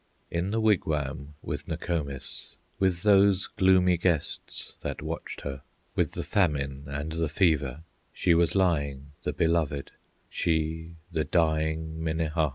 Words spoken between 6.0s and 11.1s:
the Famine and the Fever, She was lying, the Beloved, She,